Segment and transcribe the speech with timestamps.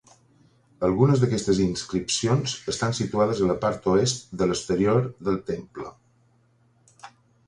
[0.85, 5.93] Algunes d'aquestes inscripcions estan situades a la part oest de l'exterior del temple.